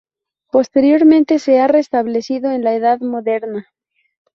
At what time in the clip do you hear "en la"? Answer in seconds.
2.49-2.73